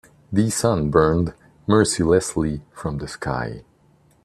The 0.33 0.49
sun 0.49 0.89
burned 0.89 1.35
mercilessly 1.67 2.63
from 2.73 2.97
the 2.97 3.07
sky. 3.07 3.61